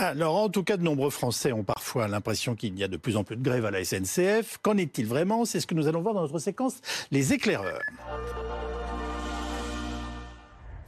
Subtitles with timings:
[0.00, 3.18] Alors, en tout cas, de nombreux Français ont parfois l'impression qu'il y a de plus
[3.18, 4.56] en plus de grèves à la SNCF.
[4.62, 5.44] Qu'en est-il vraiment?
[5.44, 6.80] C'est ce que nous allons voir dans notre séquence
[7.10, 7.80] Les éclaireurs.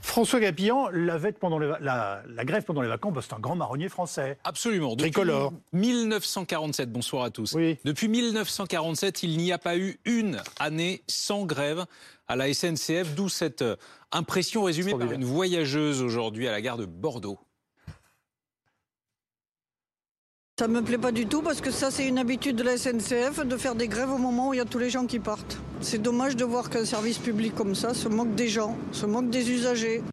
[0.00, 4.38] François Gapillan, la, pendant la, grève pendant les vacances, bah, c'est un grand marronnier français.
[4.44, 4.96] Absolument.
[4.96, 5.52] Depuis Tricolore.
[5.74, 7.54] 1947, bonsoir à tous.
[7.84, 11.84] Depuis 1947, il n'y a pas eu une année sans grève
[12.28, 13.76] à la SNCF, d'où cette euh,
[14.10, 17.38] impression résumée par une voyageuse aujourd'hui à la gare de Bordeaux.
[20.62, 23.44] Ça me plaît pas du tout parce que ça c'est une habitude de la SNCF
[23.44, 25.58] de faire des grèves au moment où il y a tous les gens qui partent.
[25.80, 29.28] C'est dommage de voir qu'un service public comme ça se moque des gens, se moque
[29.28, 30.04] des usagers.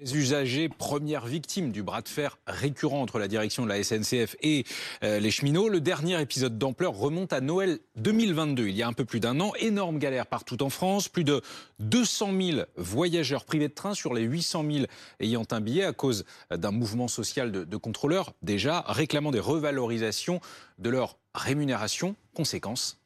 [0.00, 4.34] Les usagers, premières victimes du bras de fer récurrent entre la direction de la SNCF
[4.42, 4.64] et
[5.04, 5.68] euh, les cheminots.
[5.68, 9.38] Le dernier épisode d'ampleur remonte à Noël 2022, il y a un peu plus d'un
[9.38, 9.52] an.
[9.60, 11.08] Énorme galère partout en France.
[11.08, 11.42] Plus de
[11.78, 14.86] 200 000 voyageurs privés de train sur les 800 000
[15.20, 20.40] ayant un billet à cause d'un mouvement social de, contrôleurs, déjà réclamant des revalorisations
[20.80, 22.16] de leur rémunération.
[22.34, 22.98] Conséquence,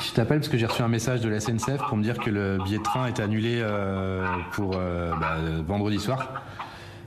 [0.00, 2.30] Je t'appelle parce que j'ai reçu un message de la SNCF pour me dire que
[2.30, 6.42] le billet de train est annulé euh, pour euh, bah, vendredi soir.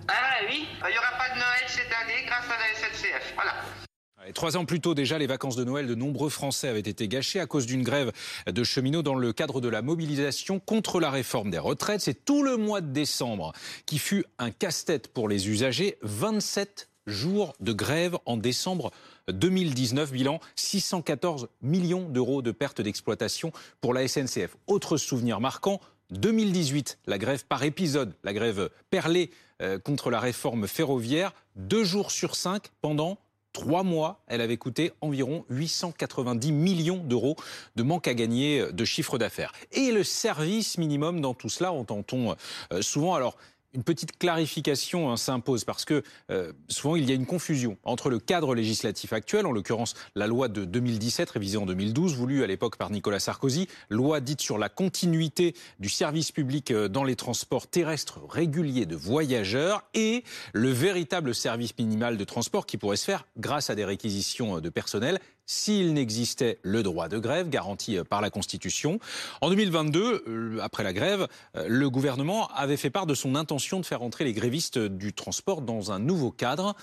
[0.08, 0.14] Ah
[0.48, 3.34] oui, il n'y aura pas de Noël cette année grâce à la SNCF.
[3.34, 4.34] Voilà.
[4.34, 7.40] trois ans plus tôt, déjà, les vacances de Noël de nombreux Français avaient été gâchées
[7.40, 8.12] à cause d'une grève
[8.46, 12.02] de cheminots dans le cadre de la mobilisation contre la réforme des retraites.
[12.02, 13.54] C'est tout le mois de décembre
[13.88, 15.98] qui fut un casse-tête pour les usagers.
[16.04, 18.92] 27 jours de grève en décembre
[19.28, 23.52] 2019, bilan 614 millions d'euros de pertes d'exploitation
[23.82, 24.56] pour la SNCF.
[24.68, 25.80] Autre souvenir marquant,
[26.12, 32.12] 2018, la grève par épisode, la grève perlée euh, contre la réforme ferroviaire, deux jours
[32.12, 33.18] sur cinq pendant
[33.54, 37.36] trois mois, elle avait coûté environ 890 millions d'euros
[37.76, 39.54] de manque à gagner de chiffre d'affaires.
[39.72, 42.36] Et le service minimum dans tout cela, entend-on
[42.72, 43.14] euh, souvent.
[43.14, 43.38] Alors,
[43.74, 48.10] une petite clarification hein, s'impose parce que euh, souvent il y a une confusion entre
[48.10, 52.48] le cadre législatif actuel, en l'occurrence la loi de 2017 révisée en 2012, voulue à
[52.48, 57.16] l'époque par Nicolas Sarkozy, loi dite sur la continuité du service public euh, dans les
[57.16, 60.24] transports terrestres réguliers de voyageurs et
[60.54, 64.62] le véritable service minimal de transport qui pourrait se faire grâce à des réquisitions euh,
[64.62, 69.00] de personnel s'il n'existait le droit de grève garanti euh, par la Constitution.
[69.42, 73.80] En 2022, euh, après la grève, euh, le gouvernement avait fait part de son intention
[73.80, 76.76] de faire entrer les grévistes du transport dans un nouveau cadre.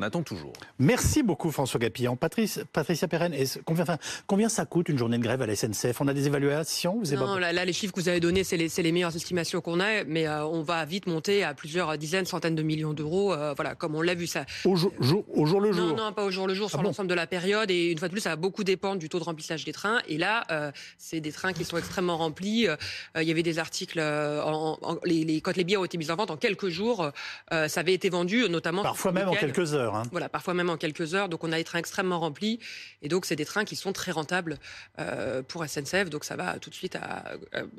[0.00, 0.54] On attend toujours.
[0.78, 2.16] Merci beaucoup François Gapillan.
[2.16, 3.34] Patrice, Patricia Perren,
[3.66, 3.84] combien,
[4.26, 6.00] combien, ça coûte une journée de grève à la SNCF?
[6.00, 8.68] On a des évaluations vous Non, là, les chiffres que vous avez donnés, c'est les,
[8.74, 12.54] les, meilleures estimations qu'on a, mais euh, on va vite monter à plusieurs dizaines, centaines
[12.54, 13.34] de millions d'euros.
[13.34, 14.46] Euh, voilà, comme on l'a vu ça.
[14.64, 14.90] Au jour,
[15.34, 17.14] au jour le jour Non, non, pas au jour le jour, ah sur l'ensemble de
[17.14, 17.70] la période.
[17.70, 20.00] Et une fois de plus, ça va beaucoup dépendre du taux de remplissage des trains.
[20.08, 22.68] Et là, euh, c'est des trains qui sont extrêmement remplis.
[23.16, 26.30] il y avait des articles, en, les, quand les billets ont été mis en vente
[26.30, 27.10] en quelques jours,
[27.50, 28.82] ça avait été vendu, notamment.
[28.82, 29.89] Parfois même en quelques heures.
[29.94, 30.02] Hein.
[30.10, 31.28] Voilà, parfois même en quelques heures.
[31.28, 32.58] Donc on a des trains extrêmement remplis.
[33.02, 34.58] Et donc c'est des trains qui sont très rentables
[34.98, 36.10] euh, pour SNCF.
[36.10, 37.24] Donc ça va tout de suite à,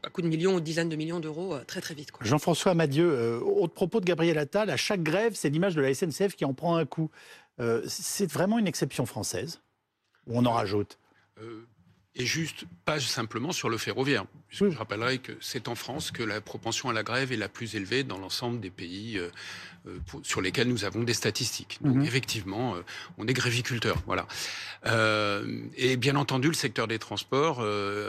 [0.04, 2.10] à coup de millions ou dizaines de millions d'euros euh, très très vite.
[2.22, 5.94] Jean-François Madieu, euh, au propos de Gabriel Attal, à chaque grève, c'est l'image de la
[5.94, 7.10] SNCF qui en prend un coup.
[7.88, 9.62] c'est vraiment une exception française?
[10.28, 10.98] Ou on en rajoute?
[12.16, 14.26] Et juste pas simplement sur le ferroviaire.
[14.50, 17.76] Je rappellerai que c'est en France que la propension à la grève est la plus
[17.76, 19.18] élevée dans l'ensemble des pays
[19.88, 21.80] euh, sur lesquels nous avons des statistiques.
[21.82, 22.04] Donc mhm.
[22.04, 22.82] effectivement, euh,
[23.18, 24.28] on est gréviculteur, voilà.
[24.86, 27.66] Euh, et bien entendu, le secteur des transports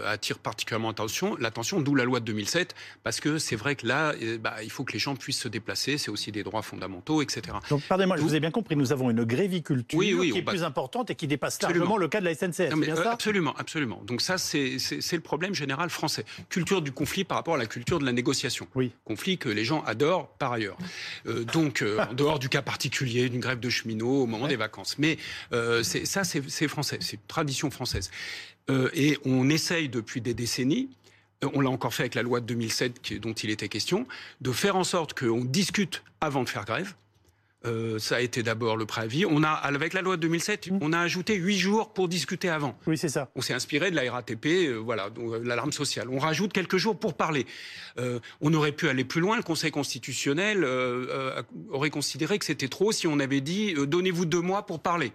[0.06, 2.74] attire particulièrement attention, l'attention, d'où la loi de 2007,
[3.04, 5.96] parce que c'est vrai que là, bah, il faut que les gens puissent se déplacer,
[5.96, 7.56] c'est aussi des droits fondamentaux, etc.
[7.70, 11.10] Donc pardonnez-moi, je vous ai bien compris, nous avons une gréviculture qui est plus importante
[11.10, 12.74] et qui dépasse largement le cas de la SNCF.
[12.74, 13.12] bien ça?
[13.12, 13.91] absolument, absolument.
[14.04, 14.76] Donc ça, c'est
[15.12, 16.24] le problème général français.
[16.48, 18.66] Culture du conflit par rapport à la culture de la négociation.
[18.74, 18.92] Oui.
[19.04, 20.76] Conflit que les gens adorent par ailleurs.
[21.52, 24.56] donc donc euh, en dehors du cas particulier d'une grève de cheminots au moment des
[24.56, 24.98] vacances.
[24.98, 25.16] Mais
[25.52, 28.10] euh, ça, c'est français, c'est une tradition française.
[28.70, 30.90] Euh, et on essaye depuis des décennies
[31.54, 34.06] on l'a encore fait avec la loi de 2007 dont il était question,
[34.40, 36.94] de faire en sorte qu'on discute avant de faire grève,
[37.64, 39.24] euh, ça a été d'abord le préavis.
[39.26, 40.78] On a, avec la loi de 2007, mmh.
[40.80, 42.76] on a ajouté huit jours pour discuter avant.
[42.86, 43.30] Oui, c'est ça.
[43.36, 46.08] On s'est inspiré de la RATP, euh, voilà, euh, l'alarme sociale.
[46.10, 47.46] On rajoute quelques jours pour parler.
[48.40, 49.36] on aurait pu aller plus loin.
[49.36, 50.66] Le Conseil constitutionnel
[51.70, 55.12] aurait considéré que c'était trop si on avait dit donnez-vous deux mois pour parler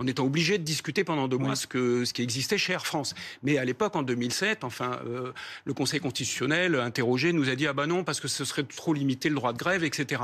[0.00, 2.86] en étant obligé de discuter pendant deux mois ce, que, ce qui existait chez Air
[2.86, 3.14] France.
[3.42, 5.32] Mais à l'époque, en 2007, enfin, euh,
[5.66, 8.94] le Conseil constitutionnel interrogé nous a dit ah ben non parce que ce serait trop
[8.94, 10.22] limité le droit de grève, etc.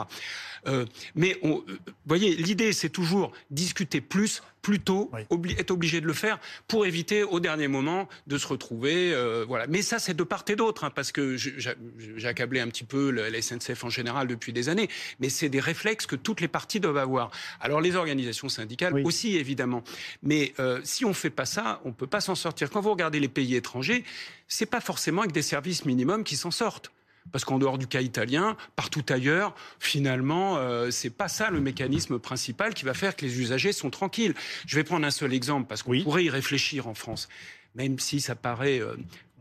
[0.66, 1.64] Euh, mais vous
[2.06, 7.38] voyez, l'idée c'est toujours discuter plus plutôt être obligé de le faire pour éviter au
[7.38, 9.14] dernier moment de se retrouver.
[9.14, 9.68] Euh, voilà.
[9.68, 13.12] Mais ça, c'est de part et d'autre, hein, parce que j'ai accablé un petit peu
[13.12, 14.88] la SNCF en général depuis des années,
[15.20, 17.30] mais c'est des réflexes que toutes les parties doivent avoir.
[17.60, 19.84] Alors les organisations syndicales aussi, évidemment.
[20.24, 22.68] Mais euh, si on ne fait pas ça, on ne peut pas s'en sortir.
[22.68, 24.02] Quand vous regardez les pays étrangers,
[24.48, 26.90] c'est pas forcément avec des services minimums qui s'en sortent
[27.32, 32.18] parce qu'en dehors du cas italien, partout ailleurs, finalement, euh, c'est pas ça le mécanisme
[32.18, 34.34] principal qui va faire que les usagers sont tranquilles.
[34.66, 37.28] Je vais prendre un seul exemple parce qu'on pourrait y réfléchir en France,
[37.74, 38.96] même si ça paraît euh,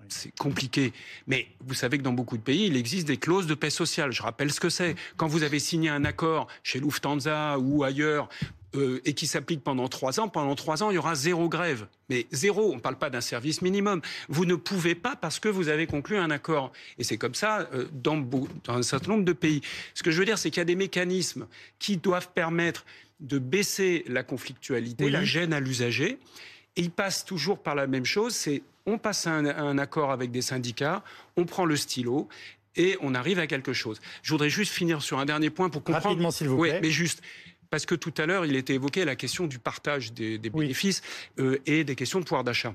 [0.09, 0.93] c'est compliqué.
[1.27, 4.11] Mais vous savez que dans beaucoup de pays, il existe des clauses de paix sociale.
[4.11, 4.95] Je rappelle ce que c'est.
[5.17, 8.29] Quand vous avez signé un accord chez Lufthansa ou ailleurs
[8.75, 11.87] euh, et qui s'applique pendant trois ans, pendant trois ans, il y aura zéro grève.
[12.09, 14.01] Mais zéro, on ne parle pas d'un service minimum.
[14.29, 16.71] Vous ne pouvez pas parce que vous avez conclu un accord.
[16.97, 18.23] Et c'est comme ça euh, dans,
[18.67, 19.61] un certain nombre de pays.
[19.93, 21.47] Ce que je veux dire, c'est qu'il y a des mécanismes
[21.79, 22.85] qui doivent permettre
[23.19, 26.19] de baisser la conflictualité, la gêne à l'usager.
[26.75, 30.29] Et ils passent toujours par la même chose, c'est on passe un, un accord avec
[30.31, 31.03] des syndicats,
[31.37, 32.27] on prend le stylo
[32.75, 34.01] et on arrive à quelque chose.
[34.21, 36.05] Je voudrais juste finir sur un dernier point pour comprendre.
[36.05, 36.73] Rapidement, s'il vous plaît.
[36.73, 37.21] Oui, mais juste
[37.75, 41.01] parce que tout à l'heure, il était évoqué la question du partage des, bénéfices
[41.39, 42.73] euh, et des questions de pouvoir d'achat.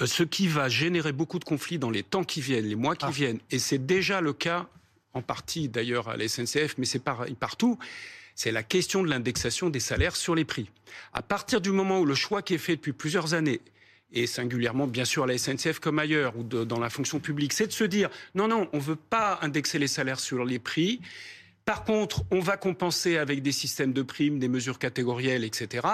[0.00, 2.96] Euh, ce qui va générer beaucoup de conflits dans les temps qui viennent, les mois
[2.96, 3.12] qui ah.
[3.12, 4.66] viennent, et c'est déjà le cas
[5.12, 7.78] en partie d'ailleurs à la SNCF, mais c'est pareil partout,
[8.34, 10.68] c'est la question de l'indexation des salaires sur les prix.
[11.12, 13.60] À partir du moment où le choix qui est fait depuis plusieurs années
[14.12, 17.68] et singulièrement bien sûr à la SNCF comme ailleurs ou dans la fonction publique, c'est
[17.68, 21.00] de se dire non, non, on ne veut pas indexer les salaires sur les prix.
[21.68, 25.86] Par contre, on va compenser avec des systèmes de primes, des mesures catégorielles, etc.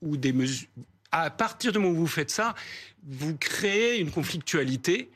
[0.00, 0.66] Ou des mesures.
[1.12, 2.54] À partir du moment où vous faites ça,
[3.06, 5.10] vous créez une conflictualité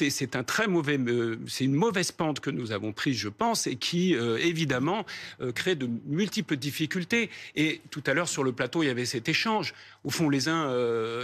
[0.00, 5.04] euh, c'est une mauvaise pente que nous avons prise, je pense, et qui euh, évidemment
[5.40, 7.30] euh, crée de multiples difficultés.
[7.56, 9.74] Et tout à l'heure sur le plateau, il y avait cet échange.
[10.04, 10.68] Au fond, les uns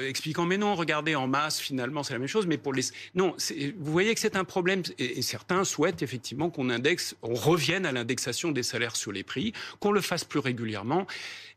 [0.02, 2.46] expliquant mais non, regardez en masse, finalement, c'est la même chose.
[2.46, 2.82] Mais pour les,
[3.14, 3.34] non,
[3.78, 4.82] vous voyez que c'est un problème.
[4.98, 9.52] Et, certains souhaitent effectivement qu'on indexe, on revienne à l'indexation des salaires sur les prix,
[9.80, 11.06] qu'on le fasse plus régulièrement.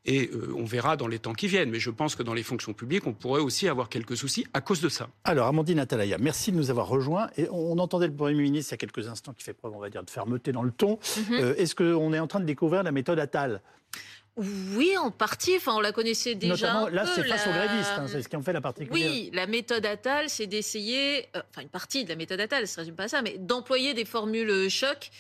[0.03, 1.69] Et on verra dans les temps qui viennent.
[1.69, 4.59] Mais je pense que dans les fonctions publiques, on pourrait aussi avoir quelques soucis à
[4.59, 5.09] cause de ça.
[5.23, 7.29] Alors, Amandine Atalaya, merci de nous avoir rejoint.
[7.37, 9.79] Et on, entendait le Premier ministre il y a quelques instants qui fait preuve, on
[9.79, 10.99] va dire, de fermeté dans le ton.
[11.17, 11.25] Mhm.
[11.31, 13.61] Euh, est-ce qu'on est en train de découvrir la méthode Attal?
[14.37, 15.57] Oui, en partie.
[15.57, 16.67] Enfin, on la connaissait déjà.
[16.67, 17.91] Notamment, là, c'est face aux grévistes.
[17.97, 19.09] Hein, c'est ce qui en fait la particularité.
[19.09, 22.81] Oui, la méthode Attal, c'est d'essayer, euh, enfin une partie de la méthode Attal, ça
[22.81, 25.11] ne résume pas ça, mais d'employer des formules choc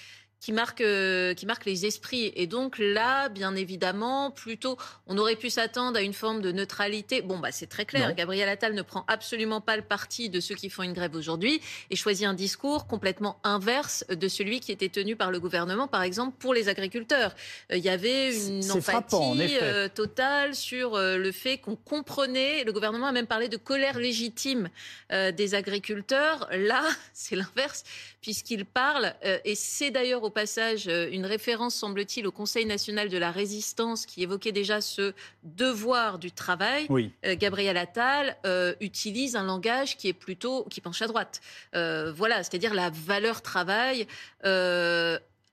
[0.41, 2.33] qui marque, euh, qui marque les esprits.
[2.35, 7.21] Et donc là, bien évidemment, plutôt, on aurait pu s'attendre à une forme de neutralité.
[7.21, 8.15] Bon, bah, c'est très clair.
[8.15, 11.61] Gabriel Attal ne prend absolument pas le parti de ceux qui font une grève aujourd'hui
[11.91, 16.01] et choisit un discours complètement inverse de celui qui était tenu par le gouvernement, par
[16.01, 17.35] exemple, pour les agriculteurs.
[17.71, 22.63] Euh, il y avait une empathie euh, totale sur le fait qu'on comprenait.
[22.63, 24.69] Le gouvernement a même parlé de colère légitime
[25.11, 26.47] des agriculteurs.
[26.51, 26.83] Là,
[27.13, 27.83] c'est l'inverse,
[28.21, 29.13] puisqu'il parle,
[29.45, 34.05] et c'est d'ailleurs au passage euh, une référence, semble-t-il, au Conseil national de la résistance
[34.05, 35.13] qui évoquait déjà ce
[35.43, 36.87] devoir du travail.
[36.89, 41.41] Euh, Gabriel Attal euh, utilise un langage qui est plutôt qui penche à droite.
[41.73, 44.07] voilà, c'est-à-dire la valeur travail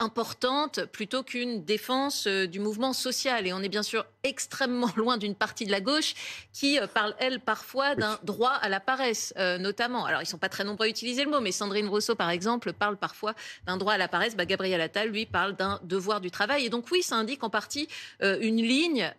[0.01, 3.47] importante plutôt qu'une défense euh, du mouvement social.
[3.47, 6.15] Et on est bien sûr extrêmement loin d'une partie de la gauche
[6.53, 10.05] qui euh, parle, elle, parfois d'un droit à la paresse, euh, notamment.
[10.05, 12.31] Alors, ils ne sont pas très nombreux à utiliser le mot, mais Sandrine Rousseau, par
[12.31, 13.35] exemple, parle parfois
[13.67, 14.37] d'un droit à la paresse.
[14.37, 16.65] Bah, Gabriel Attal, lui, parle d'un devoir du travail.
[16.65, 17.89] Et donc, oui, ça indique en partie
[18.21, 19.13] une ligne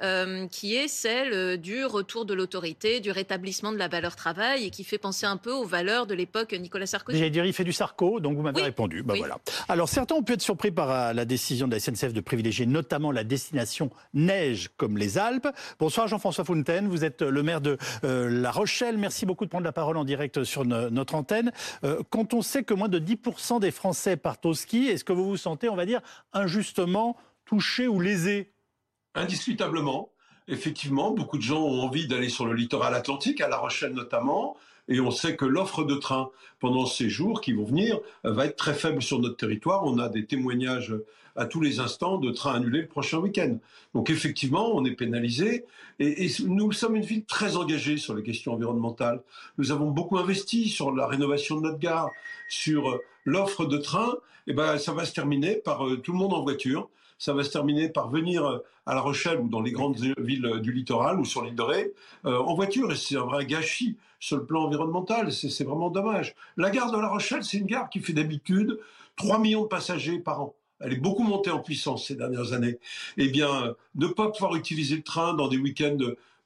[0.51, 4.83] qui est celle du retour de l'autorité, du rétablissement de la valeur travail et qui
[4.83, 7.17] fait penser un peu aux valeurs de l'époque Nicolas Sarkozy.
[7.17, 9.03] J'allais dire, il fait du Sarko, donc vous m'avez répondu.
[9.03, 9.37] Bah, voilà.
[9.67, 12.65] Alors, certains ont pu être surpris par euh, la décision de la SNCF de privilégier
[12.65, 15.47] notamment la destination neige comme les Alpes.
[15.79, 18.97] Bonsoir Jean-François Fontaine, vous êtes le maire de euh, La Rochelle.
[18.97, 21.51] Merci beaucoup de prendre la parole en direct sur notre antenne.
[21.83, 25.13] Euh, quand on sait que moins de 10% des Français partent au ski, est-ce que
[25.13, 26.01] vous vous sentez, on va dire,
[26.33, 28.51] injustement touché ou lésé
[29.15, 30.11] Indiscutablement.
[30.49, 34.57] Effectivement, beaucoup de gens ont envie d'aller sur le littoral atlantique, à La Rochelle notamment
[34.89, 38.57] et on sait que l'offre de train pendant ces jours qui vont venir va être
[38.57, 39.85] très faible sur notre territoire.
[39.85, 40.93] On a des témoignages
[41.35, 43.57] à tous les instants de trains annulés le prochain week-end.
[43.93, 45.65] Donc effectivement, on est pénalisé
[45.99, 49.21] et, nous sommes une ville très engagée sur les questions environnementales.
[49.57, 52.09] Nous avons beaucoup investi sur la rénovation de notre gare,
[52.49, 54.15] sur euh, l'offre de train.
[54.47, 57.33] Et eh ben, ça va se terminer par euh, tout le monde en voiture ça
[57.33, 61.19] va se terminer par venir à La Rochelle ou dans les grandes villes du littoral
[61.19, 62.91] ou sur l'île de Ré en voiture.
[62.91, 65.31] Et c'est un vrai gâchis sur le plan environnemental.
[65.31, 66.35] C'est vraiment dommage.
[66.57, 68.79] La gare de La Rochelle, c'est une gare qui fait d'habitude
[69.15, 70.55] 3 millions de passagers par an.
[70.79, 72.79] elle est beaucoup montée en puissance ces dernières années.
[73.17, 75.97] Eh bien, ne pas pouvoir utiliser le train dans des week-ends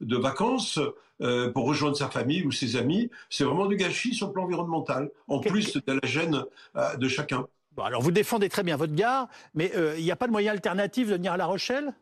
[0.02, 0.80] de, vacances
[1.22, 4.44] euh, pour rejoindre sa famille ou ses amis, c'est vraiment du gâchis sur le plan
[4.44, 6.44] environnemental, en plus de la gêne
[6.76, 7.48] euh, de chacun.
[7.82, 10.52] Alors vous défendez très bien votre gare, mais euh, il n'y a pas de moyen
[10.52, 11.94] alternatif de venir à La Rochelle?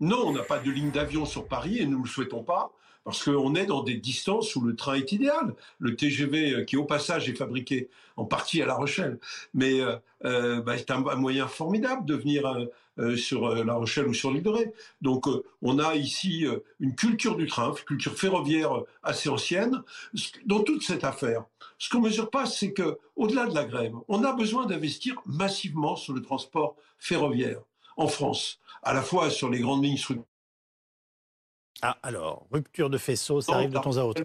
[0.00, 2.72] Non, on n'a pas de ligne d'avion sur Paris et nous ne le souhaitons pas
[3.06, 5.54] parce qu'on est dans des distances où le train est idéal.
[5.78, 9.20] Le TGV, euh, qui au passage est fabriqué en partie à La Rochelle,
[9.54, 9.94] mais euh,
[10.24, 12.66] euh bah, c'est un, moyen formidable de venir
[13.16, 14.72] sur La Rochelle ou sur l'île de Ré.
[15.02, 15.26] Donc
[15.60, 16.46] on a ici
[16.80, 18.70] une culture du train, une culture ferroviaire
[19.02, 19.82] assez ancienne.
[20.46, 21.44] Dans toute cette affaire,
[21.78, 25.20] ce qu'on ne mesure pas, c'est que au-delà de la grève, on a besoin d'investir
[25.26, 27.60] massivement sur le transport ferroviaire
[27.98, 29.98] en France, à la fois sur les grandes lignes
[31.82, 34.22] ah, alors, rupture de faisceau, ça arrive de temps à autre.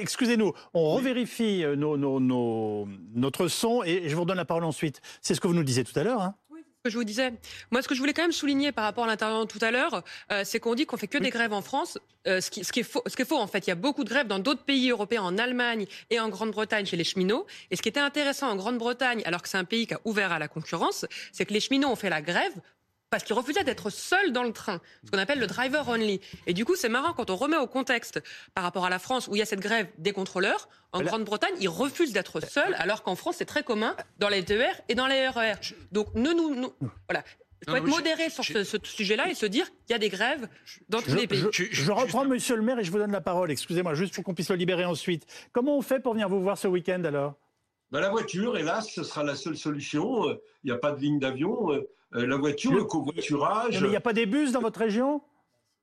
[0.00, 5.00] Excusez-nous, on revérifie euh, notre son et je vous redonne la parole ensuite.
[5.20, 6.22] C'est ce que vous nous disiez tout à l'heure.
[6.22, 7.34] Hein oui, ce que je vous disais.
[7.70, 10.02] Moi, ce que je voulais quand même souligner par rapport à l'intervention tout à l'heure,
[10.32, 11.98] euh, c'est qu'on dit qu'on fait que des grèves en France.
[12.26, 13.72] Euh, ce, qui, ce, qui est faux, ce qui est faux, en fait, il y
[13.72, 17.04] a beaucoup de grèves dans d'autres pays européens, en Allemagne et en Grande-Bretagne chez les
[17.04, 17.46] cheminots.
[17.70, 20.32] Et ce qui était intéressant en Grande-Bretagne, alors que c'est un pays qui a ouvert
[20.32, 22.54] à la concurrence, c'est que les cheminots ont fait la grève
[23.10, 26.20] parce qu'il refusait d'être seul dans le train, ce qu'on appelle le driver only.
[26.46, 28.20] Et du coup, c'est marrant quand on remet au contexte
[28.54, 30.68] par rapport à la France où il y a cette grève des contrôleurs.
[30.92, 34.80] En Grande-Bretagne, ils refusent d'être seuls, alors qu'en France, c'est très commun dans les TER
[34.88, 35.52] et dans les RER.
[35.92, 36.72] Donc, nous, nous, nous
[37.08, 37.22] voilà.
[37.66, 40.48] Il faut être modéré sur ce, sujet-là et se dire qu'il y a des grèves
[40.88, 41.44] dans tous les pays.
[41.52, 43.50] Je, je reprends Monsieur le maire et je vous donne la parole.
[43.50, 45.26] Excusez-moi, juste pour qu'on puisse le libérer ensuite.
[45.52, 47.34] Comment on fait pour venir vous voir ce week-end alors?
[47.90, 50.24] Ben, La voiture, hélas, ce sera la seule solution.
[50.64, 51.72] Il n'y a pas de ligne d'avion.
[52.14, 53.80] Euh, la voiture, le, covoiturage.
[53.80, 55.20] il n'y a pas des bus dans votre région?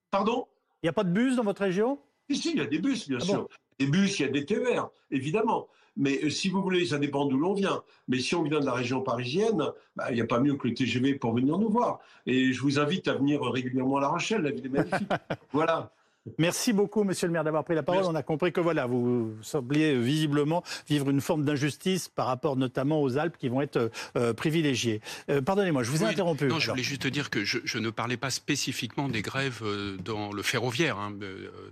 [0.09, 0.47] Pardon?
[0.81, 1.99] Il n'y a pas de bus dans votre région?
[2.29, 3.47] Si, il y a des bus, bien ah sûr.
[3.79, 5.67] des bus, il y a des TER, évidemment.
[5.97, 7.83] Mais euh, si vous voulez, ça dépend d'où l'on vient.
[8.07, 9.63] Mais si on vient de la région parisienne,
[9.95, 11.99] bah, il n'y a pas mieux que le TGV pour venir nous voir.
[12.25, 15.09] Et je vous invite à venir régulièrement à La Rochelle, la ville est magnifique.
[15.51, 15.91] voilà.
[16.39, 18.03] Merci beaucoup, monsieur le maire, d'avoir pris la parole.
[18.05, 23.01] On a compris que voilà, vous sembliez visiblement vivre une forme d'injustice par rapport notamment
[23.01, 25.01] aux Alpes qui vont être euh, privilégiées.
[25.29, 26.47] Euh, pardonnez-moi, je vous ai interrompu.
[26.47, 30.33] Non, je voulais juste dire que je, ne parlais pas spécifiquement des grèves euh, dans
[30.33, 31.13] le ferroviaire hein,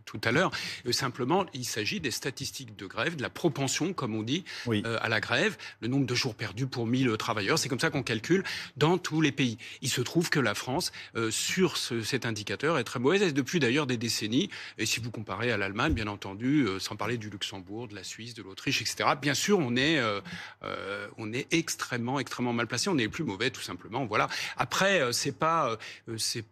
[0.06, 0.52] tout à l'heure.
[0.92, 4.44] simplement, il s'agit des statistiques de grève, de la propension, comme on dit,
[4.84, 7.58] à la grève, le nombre de jours perdus pour 1000 travailleurs.
[7.58, 8.44] C'est comme ça qu'on calcule
[8.78, 9.58] dans tous les pays.
[9.82, 10.92] Il se trouve que la France,
[11.32, 14.43] sur cet indicateur, est très mauvaise, et depuis d'ailleurs des décennies.
[14.78, 18.04] Et si vous comparez à l'Allemagne, bien entendu, euh, sans parler du Luxembourg, de la
[18.04, 20.22] Suisse, de l'Autriche, etc., bien sûr, on est, euh,
[20.64, 22.90] euh, on est extrêmement, extrêmement mal placé.
[22.90, 24.06] On est les plus mauvais, tout simplement.
[24.06, 24.28] Voilà.
[24.58, 25.78] Après, c'est pas,
[26.18, 26.46] c'est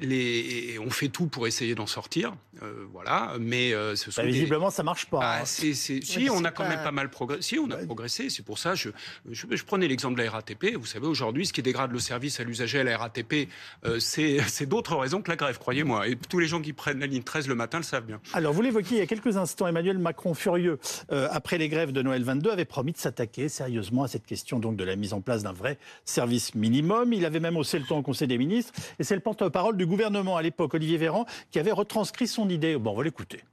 [0.00, 3.34] les, on fait tout pour essayer d'en sortir, euh, voilà.
[3.38, 5.40] Mais euh, ce sont bah, visiblement, ça marche pas.
[5.40, 5.44] Hein.
[5.44, 7.42] Si, on a quand même pas mal progressé.
[7.42, 8.30] Si, on a progressé.
[8.30, 8.90] C'est pour ça, je,
[9.30, 10.76] je, prenais l'exemple de la RATP.
[10.76, 13.48] Vous savez, aujourd'hui, ce qui dégrade le service à l'usager à la RATP,
[13.98, 16.08] c'est d'autres raisons que la grève, croyez-moi.
[16.08, 18.20] Et tous les gens qui prennent la ligne 13 le matin le savent bien.
[18.32, 20.78] Alors, vous l'évoquiez il y a quelques instants, Emmanuel Macron, furieux
[21.10, 24.76] après les grèves de Noël 22, avait promis de s'attaquer sérieusement à cette question donc
[24.76, 27.12] de la mise en place d'un vrai service minimum.
[27.12, 28.59] Il avait même haussé le ton au Conseil des ministres
[28.98, 32.76] et c'est le porte-parole du gouvernement à l'époque, Olivier Véran, qui avait retranscrit son idée.
[32.76, 33.44] Bon, on va l'écouter.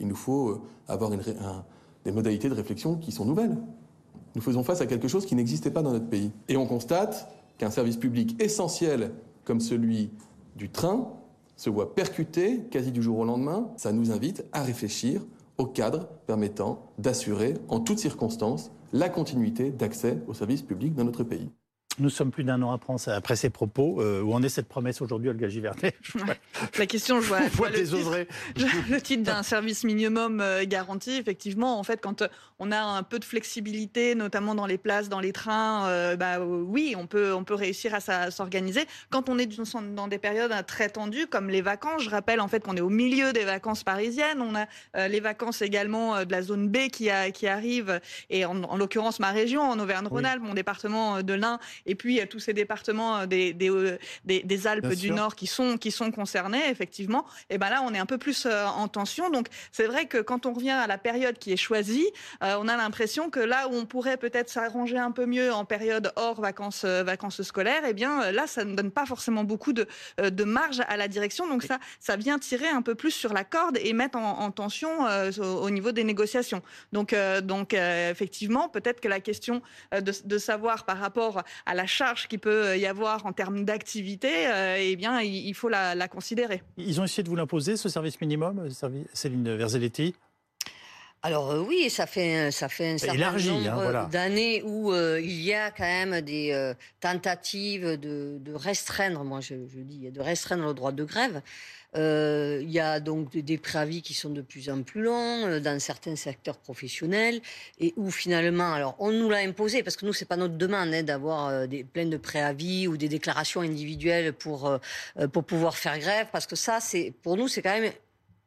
[0.00, 1.10] Il nous faut euh, avoir
[2.04, 3.56] des modalités de réflexion qui sont nouvelles.
[4.34, 6.32] Nous faisons face à quelque chose qui n'existait pas dans notre pays.
[6.48, 9.12] Et on constate qu'un service public essentiel
[9.44, 10.10] comme celui
[10.56, 11.12] du train
[11.56, 13.68] se voit percuté quasi du jour au lendemain.
[13.76, 15.22] Ça nous invite à réfléchir
[15.58, 21.24] au cadre permettant d'assurer en toutes circonstances la continuité d'accès aux services publics dans notre
[21.24, 21.48] pays.
[22.00, 24.00] Nous sommes plus d'un an après, ces propos.
[24.00, 25.94] Euh, où en est cette promesse aujourd'hui, Olga Givernet?
[26.78, 31.12] La question, je vois, le, titre, d'un service minimum euh, garanti.
[31.12, 35.08] Effectivement, en fait, quand euh, on a un peu de flexibilité, notamment dans les places,
[35.08, 38.86] dans les trains, bah, oui, on peut, on peut réussir à s'organiser.
[39.10, 39.48] Quand on est
[39.94, 42.90] dans des périodes très tendues, comme les vacances, je rappelle en fait qu'on est au
[42.90, 44.40] milieu des vacances parisiennes.
[44.40, 48.76] On a les vacances également de la zone B qui, a, qui arrivent, et en,
[48.76, 52.38] l'occurrence ma région, en Auvergne-Rhône-Alpes, mon département de l'Ain et puis il y a tous
[52.38, 56.62] ces départements euh, des, euh, des, des, Alpes du Nord qui sont, qui sont concernés,
[56.70, 59.30] effectivement, et ben là, on est un peu plus euh, en tension.
[59.30, 62.06] Donc, c'est vrai que quand on revient à la période qui est choisie,
[62.40, 66.12] on a l'impression que là où on pourrait peut-être s'arranger un peu mieux en période
[66.16, 69.86] hors vacances, vacances scolaires, eh bien là, ça ne donne pas forcément beaucoup de,
[70.18, 71.46] de marge à la direction.
[71.46, 74.90] Donc, ça, ça vient tirer un peu plus sur la corde et mettre en, tension
[75.38, 76.62] au, niveau des négociations.
[76.92, 79.62] Donc, donc effectivement, peut-être que la question
[79.92, 84.46] de, de savoir par rapport à la charge qu'il peut y avoir en termes d'activité,
[84.46, 86.62] euh, eh bien, il, faut la, considérer.
[86.76, 88.68] Ils ont essayé de vous l'imposer, ce service minimum,
[89.12, 90.14] Céline Verzelletti
[91.24, 95.40] alors euh, oui, ça fait ça fait un certain nombre hein, d'années où euh, il
[95.40, 100.74] y a quand même des euh, tentatives de, restreindre, moi je, dis, de restreindre le
[100.74, 101.40] droit de grève.
[101.96, 106.16] Il y a donc des, préavis qui sont de plus en plus longs dans certains
[106.16, 107.40] secteurs professionnels
[107.78, 110.92] et où finalement, alors on nous l'a imposé parce que nous c'est pas notre demande
[110.92, 114.78] hein, d'avoir des plein de préavis ou des déclarations individuelles pour
[115.32, 117.92] pour pouvoir faire grève parce que ça c'est pour nous c'est quand même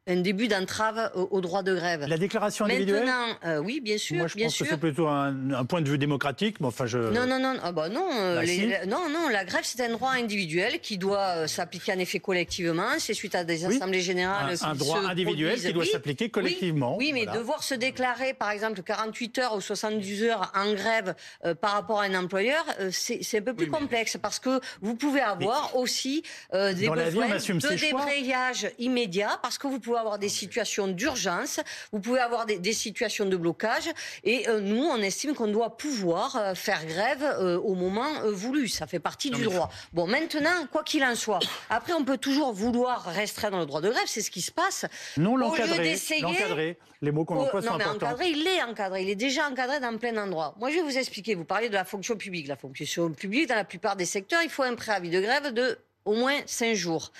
[0.07, 2.05] un début d'entrave au, droit de grève.
[2.07, 4.17] La déclaration individuelle Maintenant, euh, oui, bien sûr.
[4.17, 6.97] Moi, je pense que c'est plutôt un, point de vue démocratique, mais enfin, je...
[6.97, 10.11] Non, non, non, ah bah non, euh, bah, non, non, la grève, c'est un droit
[10.11, 12.87] individuel qui doit euh, s'appliquer en effet collectivement.
[12.99, 14.55] C'est suite à des assemblées générales.
[14.61, 16.95] Un, un droit individuel qui doit s'appliquer collectivement.
[16.97, 21.15] Oui, mais devoir se déclarer, par exemple, 48 heures ou 72 heures en grève
[21.59, 25.75] par rapport à un employeur, c'est un peu plus complexe parce que vous pouvez avoir
[25.75, 26.23] aussi
[26.53, 31.59] des besoins de débrayage immédiat parce que vous pouvez avoir des situations d'urgence,
[31.91, 33.89] vous pouvez avoir des, situations de blocage,
[34.23, 38.67] et euh, nous, on estime qu'on doit pouvoir euh, faire grève euh, au moment voulu.
[38.67, 39.69] Ça fait partie du droit.
[39.93, 41.39] Bon, maintenant, quoi qu'il en soit,
[41.69, 44.85] après, on peut toujours vouloir restreindre le droit de grève, c'est ce qui se passe.
[45.17, 46.77] Non, l'encadrer, l'encadrer.
[47.01, 49.79] Les mots qu'on emploie sont non, mais encadré, il est encadré, il est déjà encadré
[49.79, 50.55] dans plein d'endroits.
[50.57, 51.35] Moi, je vais vous expliquer.
[51.35, 52.47] Vous parlez de la fonction publique.
[52.47, 55.77] La fonction publique, dans la plupart des secteurs, il faut un préavis de grève de
[56.07, 57.11] au moins cinq jours.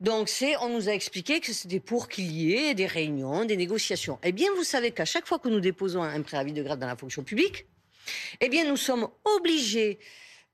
[0.00, 3.56] Donc c'est, on nous a expliqué que c'était pour qu'il y ait des réunions, des
[3.56, 4.18] négociations.
[4.22, 6.86] Eh bien, vous savez qu'à chaque fois que nous déposons un préavis de grève dans
[6.86, 7.66] la fonction publique,
[8.40, 9.98] eh bien, nous sommes obligés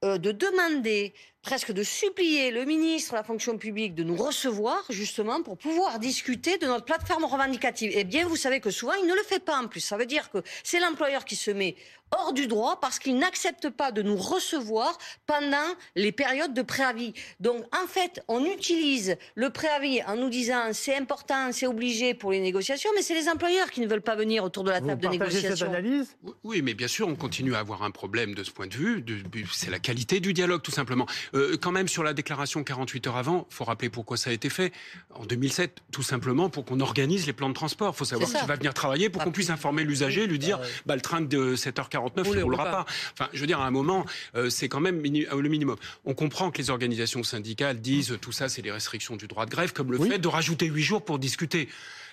[0.04, 4.84] euh, de demander, presque de supplier le ministre de la fonction publique de nous recevoir
[4.90, 7.90] justement pour pouvoir discuter de notre plateforme revendicative.
[7.94, 9.80] Eh bien, vous savez que souvent, il ne le fait pas en plus.
[9.80, 11.76] Ça veut dire que c'est l'employeur qui se met
[12.16, 15.56] hors du droit parce qu'ils n'acceptent pas de nous recevoir pendant
[15.96, 17.12] les périodes de préavis.
[17.40, 22.32] Donc en fait, on utilise le préavis en nous disant c'est important, c'est obligé pour
[22.32, 25.00] les négociations, mais c'est les employeurs qui ne veulent pas venir autour de la table
[25.00, 25.56] de négociation.
[25.56, 26.16] Cette analyse?
[26.44, 29.04] Oui, mais bien sûr, on continue à avoir un problème de ce point de vue.
[29.52, 31.06] C'est la qualité du dialogue, tout simplement.
[31.34, 34.32] Euh, quand même, sur la déclaration 48 heures avant, il faut rappeler pourquoi ça a
[34.32, 34.72] été fait.
[35.14, 37.94] En 2007, tout simplement pour qu'on organise les plans de transport.
[37.94, 40.94] Il faut savoir qui va venir travailler pour qu'on puisse informer l'usager, lui dire bah,
[40.94, 42.86] le train de 7h40 49 ne roulera pas.
[43.12, 45.76] Enfin, je veux dire, à un moment, euh, c'est quand même euh, le minimum.
[46.04, 49.50] On comprend que les organisations syndicales disent tout ça, c'est les restrictions du droit de
[49.50, 51.68] grève, comme le fait de rajouter huit jours pour discuter.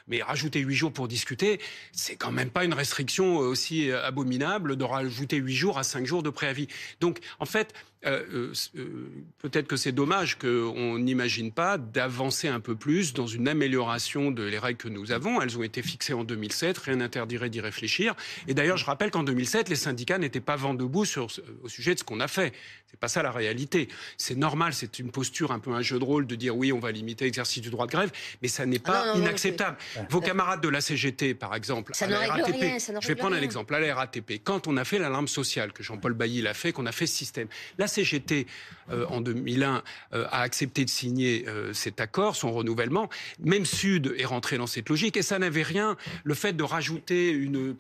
[0.10, 1.60] Mais rajouter huit jours pour discuter,
[1.92, 6.24] c'est quand même pas une restriction aussi abominable de rajouter huit jours à cinq jours
[6.24, 6.70] de préavis.
[7.02, 7.74] Donc, en fait,
[8.08, 13.28] euh, euh, euh, peut-être que c'est dommage qu'on n'imagine pas d'avancer un peu plus dans
[13.28, 15.42] une amélioration de les règles que nous avons.
[15.42, 18.16] Elles ont été fixées en 2007, rien n'interdirait d'y réfléchir.
[18.48, 21.28] Et d'ailleurs, je rappelle qu'en 2007, les syndicats n'étaient pas vent debout sur,
[21.64, 22.54] au sujet de ce qu'on a fait.
[22.90, 23.90] C'est pas ça la réalité.
[24.18, 26.80] C'est normal, c'est une posture un peu un jeu de rôle de dire oui, on
[26.80, 29.78] va limiter l'exercice du droit de grève, mais ça n'est pas ah inacceptable.
[30.10, 33.76] Vos camarades de la CGT, par exemple, à la RATP, je vais prendre un exemple,
[33.76, 36.86] à la RATP, quand on a fait l'alarme sociale, que Jean-Paul Bailly l'a fait, qu'on
[36.86, 38.48] a fait ce système, la CGT,
[38.92, 39.84] euh, en 2001,
[40.14, 43.10] euh, a accepté de signer euh, cet accord, son renouvellement.
[43.40, 47.32] Même Sud est rentré dans cette logique, et ça n'avait rien, le fait de rajouter
[47.32, 47.76] une,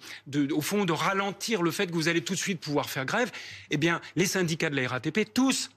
[0.51, 3.31] au fond, de ralentir le fait que vous allez tout de suite pouvoir faire grève,
[3.69, 5.69] eh bien, les syndicats de la RATP RATP, tous,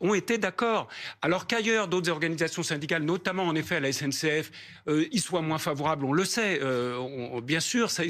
[0.00, 0.88] ont été d'accord.
[1.20, 4.50] Alors qu'ailleurs, d'autres organisations syndicales, notamment en effet à la SNCF,
[4.88, 6.58] euh, y soient moins favorables, on le sait.
[6.62, 8.08] Euh, bien sûr, c'est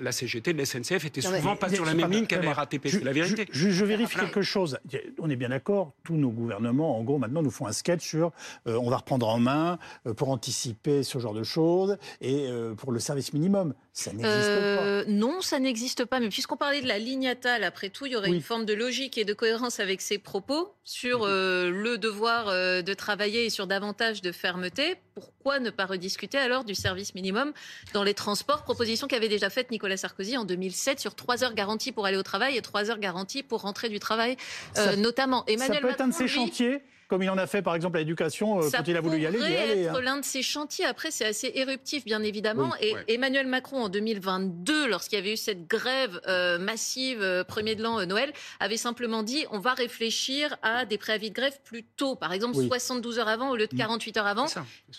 [0.00, 2.88] la CGT de la SNCF était souvent pas sur la même ligne qu'à la RATP,
[2.88, 3.46] c'est la vérité.
[3.52, 4.78] Je, vérifie quelque chose.
[5.18, 8.32] On est bien d'accord, tous nos gouvernements, en gros, maintenant, nous font un sketch sur
[8.66, 9.78] euh, on va reprendre en main
[10.16, 13.74] pour anticiper ce genre de choses et pour le service minimum.
[13.92, 15.04] Ça n'existe pas.
[15.08, 16.20] Non, ça n'existe pas.
[16.20, 18.72] Mais puisqu'on parlait de la ligne Attal, après tout, il y aurait une forme de
[18.72, 21.26] logique et de cohérence avec ses propos sur mhm.
[21.28, 26.38] euh, le devoir euh, de travailler et sur davantage de fermeté, pourquoi ne pas rediscuter
[26.38, 27.52] alors du service minimum
[27.92, 28.62] dans les transports?
[28.62, 32.22] Proposition qu'avait déjà faite Nicolas Sarkozy en 2007 sur 3 heures garanties pour aller au
[32.22, 34.36] travail et 3 heures garanties pour rentrer du travail,
[34.78, 35.44] euh, notamment.
[35.46, 37.96] Emmanuel ça peut être un de ces chantiers comme il en a fait par exemple
[37.96, 39.38] à l'éducation euh, quand il a voulu y aller.
[39.38, 40.00] Ça pourrait être hein.
[40.00, 40.84] l'un de ces chantiers.
[40.84, 42.72] Après, c'est assez éruptif, bien évidemment.
[42.80, 47.74] et Emmanuel Macron, en 2022, lorsqu'il y avait eu cette grève euh, massive, euh, premier
[47.74, 51.84] de l'an, Noël, avait simplement dit on va réfléchir à des préavis de grève plus
[51.84, 54.18] tôt, par exemple 72 heures avant au lieu de 48 mm.
[54.18, 54.46] heures avant.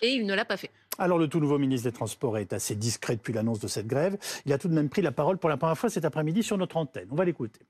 [0.02, 0.72] et il ne l'a pas fait.
[1.00, 4.18] Alors le tout nouveau ministre des Transports est assez discret depuis l'annonce de cette grève.
[4.46, 6.58] Il a tout de même pris la parole pour la première fois cet après-midi sur
[6.58, 7.08] notre antenne.
[7.12, 7.62] On va l'écouter.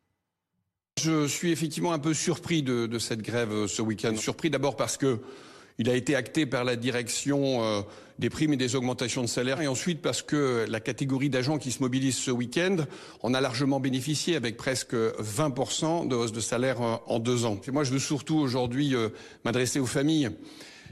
[1.03, 4.15] Je suis effectivement un peu surpris de, cette grève euh, ce week-end.
[4.15, 5.19] Surpris d'abord parce que
[5.77, 7.81] il a été acté par la direction euh,
[8.19, 11.71] des primes et des augmentations de salaire, et ensuite parce que la catégorie d'agents qui
[11.71, 12.77] se mobilisent ce week-end
[13.21, 17.59] en a largement bénéficié avec presque 20% de hausse de salaire euh, en deux ans.
[17.67, 18.95] Et moi, je veux surtout aujourd'hui
[19.43, 20.29] m'adresser aux familles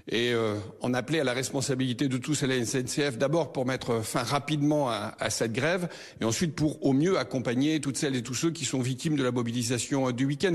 [0.08, 4.02] et euh, on appelait à la responsabilité de tous à la SNCF, d'abord pour mettre
[4.02, 8.24] fin rapidement à, à, cette grève, et ensuite pour au mieux accompagner toutes celles et
[8.24, 10.54] tous ceux qui sont victimes de la mobilisation du week-end.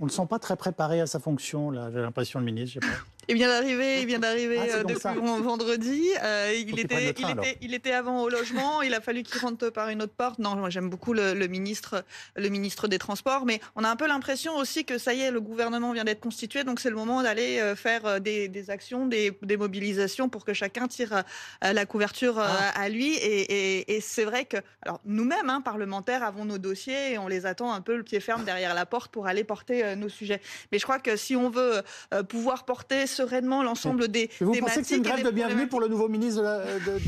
[0.00, 2.80] On ne le sent pas très préparé à sa fonction, là, j'ai l'impression, le ministre.
[3.28, 6.10] Il vient d'arriver, il vient d'arriver ah, euh, depuis vendredi.
[6.22, 8.82] Euh, il, était, il, était, il, était, avant au logement.
[8.82, 10.38] il a fallu qu'il rentre par une autre porte.
[10.38, 12.04] Non, moi j'aime beaucoup le, le, ministre,
[12.36, 15.30] le ministre des Transports, mais on a un peu l'impression aussi que ça y est,
[15.30, 19.06] le gouvernement vient d'être constitué, donc c'est le moment d'aller euh, faire des, des actions,
[19.06, 21.22] des, des, mobilisations pour que chacun tire
[21.62, 22.70] la couverture ah.
[22.74, 23.14] à lui.
[23.14, 27.28] Et, et, et c'est vrai que, alors nous-mêmes, hein, parlementaires, avons nos dossiers et on
[27.28, 30.40] les attend un peu le pied ferme derrière la porte pour aller porter nos sujets.
[30.72, 31.82] Mais je crois que si on veut
[32.28, 35.88] pouvoir porter sereinement l'ensemble des Vous pensez que c'est une grève de bienvenue pour le
[35.88, 36.64] nouveau ministre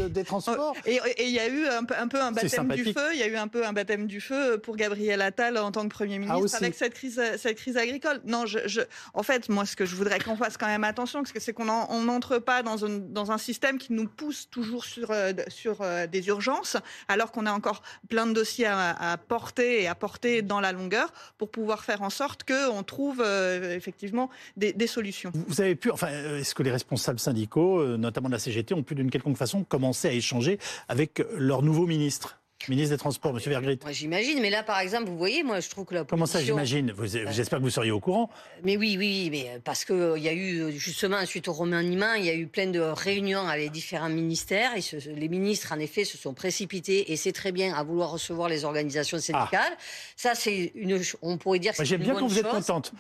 [0.09, 3.09] des Transports Et il y a eu un, peu un baptême du feu.
[3.13, 5.83] Il y a eu un peu un baptême du feu pour Gabriel Attal en tant
[5.83, 8.21] que Premier ah, ministre avec cette crise, cette crise agricole.
[8.25, 8.81] Non, je,
[9.15, 12.39] en fait, moi, ce que je voudrais qu'on fasse quand même attention, c'est qu'on n'entre
[12.39, 16.29] pas dans un, dans un système qui nous pousse toujours sur, euh, sur euh, des
[16.29, 16.77] urgences,
[17.09, 21.13] alors qu'on a encore plein de dossiers à, porter et à porter dans la longueur
[21.39, 25.33] pour pouvoir faire en sorte qu'on trouve euh, effectivement des, des, solutions.
[25.49, 28.83] Vous avez pu, enfin, est-ce que les responsables syndicaux, euh, notamment de la CGT, ont
[28.83, 33.51] pu d'une quelconque façon commencer à échanger avec leur nouveau ministre Ministre des Transports, Monsieur
[33.51, 33.79] Vergrit.
[33.83, 36.43] Moi, j'imagine, mais là, par exemple, vous voyez, moi, je trouve que la Comment ça,
[36.43, 38.29] j'imagine euh, J'espère que vous seriez au courant.
[38.65, 42.15] Mais oui, oui, mais euh, parce qu'il il y a eu, justement, suite au remaniement,
[42.15, 44.81] il y a eu plein de réunions avec les différents ministères, et
[45.15, 48.65] les ministres, en effet, se sont précipités, et c'est très bien, à vouloir recevoir les
[48.65, 49.73] organisations syndicales.
[49.73, 49.83] Ah.
[50.17, 51.01] Ça, c'est une...
[51.23, 51.89] On pourrait dire que c'est une.
[51.89, 52.93] J'aime bien que vous êtes contente.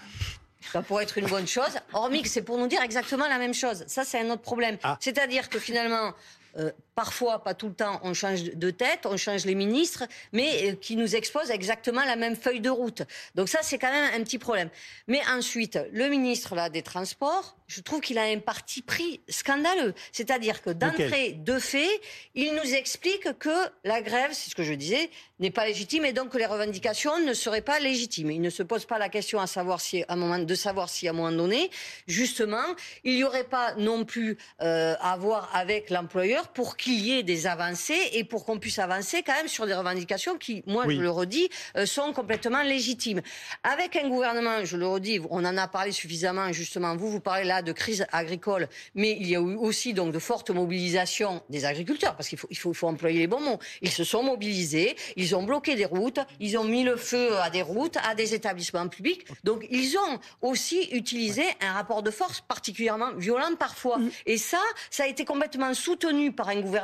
[0.73, 3.55] Ça pourrait être une bonne chose, hormis que c'est pour nous dire exactement la même
[3.55, 3.85] chose.
[3.87, 4.79] Ça, c'est un autre problème.
[4.83, 4.97] Ah.
[5.01, 6.13] C'est-à-dire que finalement,
[6.59, 10.71] euh, parfois, pas tout le temps, on change de tête, on change les ministres, mais
[10.71, 13.03] euh, qui nous exposent exactement la même feuille de route.
[13.35, 14.71] Donc ça, c'est quand même un petit problème.
[15.07, 19.95] Mais ensuite, le ministre là, des Transports, je trouve qu'il a un parti pris scandaleux.
[20.13, 22.01] C'est-à-dire que d'entrée, de fait,
[22.35, 23.51] il nous explique que
[23.85, 27.19] la grève, c'est ce que je disais, n'est pas légitime et donc que les revendications
[27.19, 28.31] ne seraient pas légitimes.
[28.31, 30.89] Il ne se pose pas la question à savoir si, à un moment, de savoir
[30.89, 31.71] si à un moment donné,
[32.07, 32.65] justement,
[33.05, 37.25] il n'y aurait pas non plus euh, à voir avec l'employeur pour qu'il y ait
[37.25, 41.01] des avancées et pour qu'on puisse avancer quand même sur des revendications qui, moi je
[41.01, 43.23] le redis, euh, sont complètement légitimes.
[43.65, 47.43] Avec un gouvernement, je le redis, on en a parlé suffisamment justement, vous vous parlez
[47.43, 51.65] là de crise agricole, mais il y a eu aussi donc de fortes mobilisations des
[51.65, 53.59] agriculteurs, parce qu'il faut, il faut, il faut employer les bons mots.
[53.83, 57.51] Ils se sont mobilisés, ils ont bloqué des routes, ils ont mis le feu à
[57.51, 59.27] des routes, à des établissements publics.
[59.43, 63.99] Donc ils ont aussi utilisé un rapport de force particulièrement violent parfois.
[64.25, 66.76] Et ça, ça a été complètement soutenu par un gouvernement,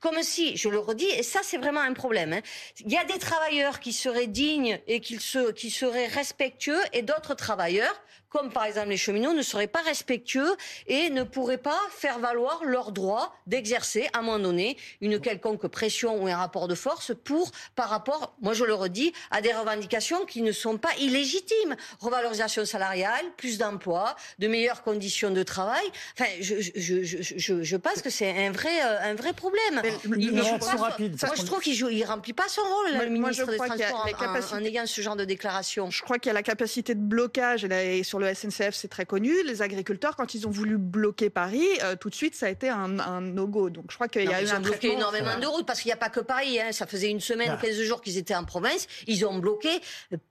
[0.00, 2.40] comme si, je le redis, et ça c'est vraiment un problème, hein,
[2.80, 7.02] il y a des travailleurs qui seraient dignes et qui, se, qui seraient respectueux, et
[7.02, 11.78] d'autres travailleurs comme par exemple les cheminots, ne seraient pas respectueux et ne pourraient pas
[11.90, 16.66] faire valoir leur droit d'exercer à un moment donné une quelconque pression ou un rapport
[16.66, 20.78] de force pour, par rapport, moi je le redis, à des revendications qui ne sont
[20.78, 21.76] pas illégitimes.
[22.00, 25.84] Revalorisation salariale, plus d'emplois, de meilleures conditions de travail.
[26.18, 29.82] Enfin, je, je, je, je pense que c'est un vrai, euh, un vrai problème.
[30.16, 34.08] il, rapide, moi je trouve qu'il ne remplit pas son rôle, le ministre des Transports,
[34.20, 35.90] en, en, ayant ce genre de déclaration.
[35.90, 39.06] Je crois qu'il y a la capacité de blocage et sur le SNCF, c'est très
[39.06, 39.32] connu.
[39.44, 42.68] Les agriculteurs, quand ils ont voulu bloquer Paris, euh, tout de suite, ça a été
[42.68, 42.88] un,
[43.20, 43.70] no-go.
[43.70, 45.88] Donc je crois qu'il y a eu ils ont bloqué énormément de routes parce qu'il
[45.88, 46.60] n'y a pas que Paris.
[46.60, 46.72] Hein.
[46.72, 47.84] Ça faisait une semaine, 15 ah.
[47.84, 48.86] jours qu'ils étaient en province.
[49.06, 49.68] Ils ont bloqué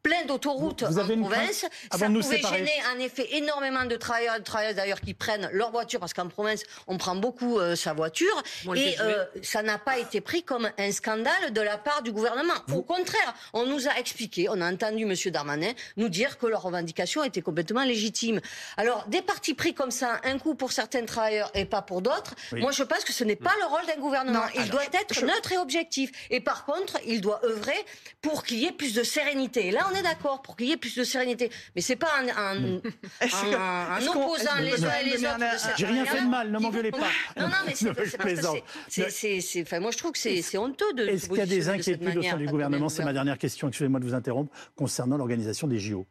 [0.03, 1.65] plein d'autoroutes en province.
[1.91, 5.71] Ça pouvait gêner en effet énormément de travailleurs et de travailleuses d'ailleurs qui prennent leur
[5.71, 8.43] voiture parce qu'en province, on prend beaucoup euh, sa voiture.
[8.75, 12.53] et euh, ça n'a pas été pris comme un scandale de la part du gouvernement.
[12.73, 15.13] Au contraire, on nous a expliqué, on a entendu M.
[15.31, 18.39] Darmanin nous dire que leurs revendications étaient complètement légitime.
[18.77, 22.35] Alors, des partis pris comme ça, un coup pour certains travailleurs et pas pour d'autres,
[22.53, 24.43] moi je pense que ce n'est pas le rôle d'un gouvernement.
[24.55, 26.11] il doit être neutre et objectif.
[26.29, 27.85] Et par contre, il doit œuvrer
[28.21, 29.67] pour qu'il y ait plus de sérénité.
[29.67, 31.49] Et là, on est d'accord, pour qu'il y ait plus de sérénité.
[31.75, 32.81] Mais c'est pas un, un, hmm.
[33.21, 35.75] un, opposant les uns et les autres.
[35.77, 37.09] J'ai rien fait de mal, ne m'engueulez pas.
[37.37, 41.07] Non, non, mais c'est Enfin, moi, je trouve que c'est honteux de.
[41.07, 42.89] Est-ce qu'il y a des inquiétudes au sein du gouvernement?
[42.89, 43.67] C'est ma dernière question.
[43.67, 46.05] Excusez-moi de vous interrompre concernant l'organisation des JO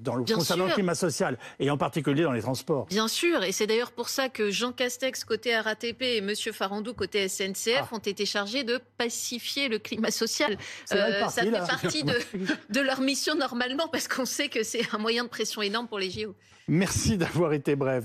[0.00, 2.86] dans le, concernant le climat social, et en particulier dans les transports.
[2.86, 6.34] Bien sûr, et c'est d'ailleurs pour ça que Jean Castex côté RATP et M.
[6.52, 7.88] Farandou côté SNCF ah.
[7.92, 10.56] ont été chargés de pacifier le climat social.
[10.92, 12.14] Euh, ça fait partie de,
[12.70, 15.98] de leur mission normalement, parce qu'on sait que c'est un moyen de pression énorme pour
[15.98, 16.34] les JO.
[16.68, 18.04] Merci d'avoir été bref.